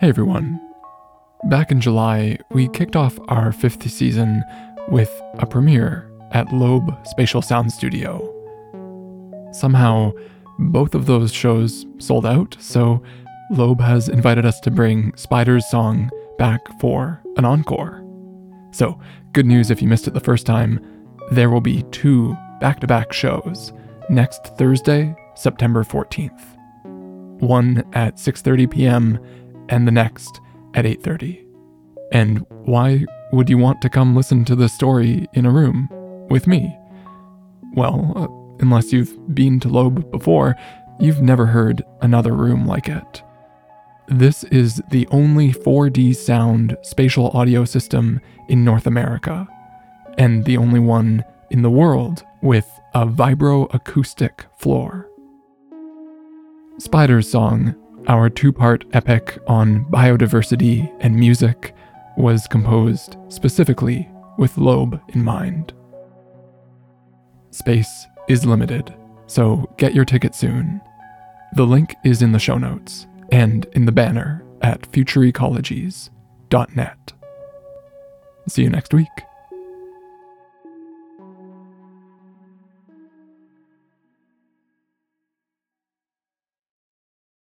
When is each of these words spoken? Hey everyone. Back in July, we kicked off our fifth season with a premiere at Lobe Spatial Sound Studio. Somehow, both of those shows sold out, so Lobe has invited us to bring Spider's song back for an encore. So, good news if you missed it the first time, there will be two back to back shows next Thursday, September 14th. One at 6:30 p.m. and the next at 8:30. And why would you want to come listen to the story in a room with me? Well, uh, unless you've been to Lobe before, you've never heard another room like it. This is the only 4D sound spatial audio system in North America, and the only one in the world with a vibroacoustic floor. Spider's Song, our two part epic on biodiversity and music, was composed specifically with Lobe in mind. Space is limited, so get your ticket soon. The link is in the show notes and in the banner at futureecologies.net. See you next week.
Hey 0.00 0.10
everyone. 0.10 0.60
Back 1.46 1.72
in 1.72 1.80
July, 1.80 2.38
we 2.52 2.68
kicked 2.68 2.94
off 2.94 3.18
our 3.26 3.50
fifth 3.50 3.90
season 3.90 4.44
with 4.86 5.10
a 5.40 5.46
premiere 5.46 6.08
at 6.30 6.52
Lobe 6.52 6.96
Spatial 7.04 7.42
Sound 7.42 7.72
Studio. 7.72 8.22
Somehow, 9.50 10.12
both 10.60 10.94
of 10.94 11.06
those 11.06 11.32
shows 11.32 11.84
sold 11.98 12.24
out, 12.24 12.56
so 12.60 13.02
Lobe 13.50 13.80
has 13.80 14.08
invited 14.08 14.46
us 14.46 14.60
to 14.60 14.70
bring 14.70 15.16
Spider's 15.16 15.66
song 15.66 16.10
back 16.38 16.60
for 16.78 17.20
an 17.36 17.44
encore. 17.44 18.04
So, 18.70 19.00
good 19.32 19.46
news 19.46 19.68
if 19.68 19.82
you 19.82 19.88
missed 19.88 20.06
it 20.06 20.14
the 20.14 20.20
first 20.20 20.46
time, 20.46 20.78
there 21.32 21.50
will 21.50 21.60
be 21.60 21.82
two 21.90 22.36
back 22.60 22.78
to 22.82 22.86
back 22.86 23.12
shows 23.12 23.72
next 24.08 24.56
Thursday, 24.58 25.16
September 25.34 25.82
14th. 25.82 26.40
One 27.40 27.82
at 27.94 28.14
6:30 28.16 28.70
p.m. 28.70 29.18
and 29.68 29.86
the 29.86 29.92
next 29.92 30.40
at 30.74 30.86
8:30. 30.86 31.44
And 32.12 32.44
why 32.64 33.04
would 33.32 33.50
you 33.50 33.58
want 33.58 33.82
to 33.82 33.90
come 33.90 34.16
listen 34.16 34.44
to 34.46 34.56
the 34.56 34.68
story 34.68 35.26
in 35.34 35.44
a 35.46 35.50
room 35.50 35.88
with 36.30 36.46
me? 36.46 36.76
Well, 37.74 38.12
uh, 38.16 38.28
unless 38.60 38.92
you've 38.92 39.34
been 39.34 39.60
to 39.60 39.68
Lobe 39.68 40.10
before, 40.10 40.56
you've 40.98 41.22
never 41.22 41.46
heard 41.46 41.82
another 42.00 42.32
room 42.32 42.66
like 42.66 42.88
it. 42.88 43.22
This 44.08 44.44
is 44.44 44.80
the 44.90 45.06
only 45.10 45.52
4D 45.52 46.16
sound 46.16 46.76
spatial 46.82 47.28
audio 47.34 47.64
system 47.66 48.20
in 48.48 48.64
North 48.64 48.86
America, 48.86 49.46
and 50.16 50.44
the 50.44 50.56
only 50.56 50.80
one 50.80 51.24
in 51.50 51.60
the 51.62 51.70
world 51.70 52.24
with 52.42 52.66
a 52.94 53.06
vibroacoustic 53.06 54.46
floor. 54.56 55.08
Spider's 56.78 57.30
Song, 57.30 57.74
our 58.08 58.30
two 58.30 58.52
part 58.52 58.84
epic 58.92 59.38
on 59.46 59.84
biodiversity 59.86 60.92
and 61.00 61.14
music, 61.14 61.74
was 62.16 62.48
composed 62.48 63.16
specifically 63.28 64.08
with 64.38 64.58
Lobe 64.58 65.00
in 65.10 65.22
mind. 65.22 65.72
Space 67.50 68.06
is 68.28 68.44
limited, 68.44 68.92
so 69.26 69.72
get 69.76 69.94
your 69.94 70.04
ticket 70.04 70.34
soon. 70.34 70.80
The 71.54 71.64
link 71.64 71.94
is 72.04 72.20
in 72.22 72.32
the 72.32 72.38
show 72.38 72.58
notes 72.58 73.06
and 73.30 73.66
in 73.72 73.84
the 73.84 73.92
banner 73.92 74.42
at 74.62 74.90
futureecologies.net. 74.90 77.12
See 78.48 78.62
you 78.62 78.70
next 78.70 78.94
week. 78.94 79.27